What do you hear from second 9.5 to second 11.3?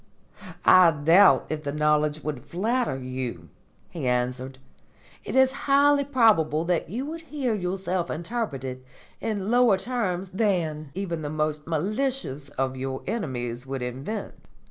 lower terms than even the